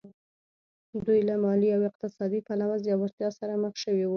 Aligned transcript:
دوی 1.05 1.19
له 1.29 1.35
مالي 1.43 1.69
او 1.75 1.81
اقتصادي 1.91 2.39
پلوه 2.47 2.75
ځوړتیا 2.85 3.29
سره 3.39 3.53
مخ 3.63 3.73
شوي 3.83 4.03
وو 4.05 4.09